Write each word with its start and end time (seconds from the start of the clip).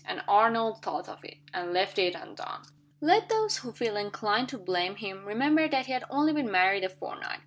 And 0.03 0.23
Arnold 0.27 0.81
thought 0.81 1.07
of 1.07 1.23
it 1.23 1.37
and 1.53 1.73
left 1.73 1.99
it 1.99 2.15
undone. 2.15 2.63
Let 3.01 3.29
those 3.29 3.57
who 3.57 3.71
feel 3.71 3.95
inclined 3.95 4.49
to 4.49 4.57
blame 4.57 4.95
him 4.95 5.25
remember 5.25 5.67
that 5.67 5.85
he 5.85 5.91
had 5.91 6.05
only 6.09 6.33
been 6.33 6.49
married 6.51 6.83
a 6.83 6.89
fortnight. 6.89 7.39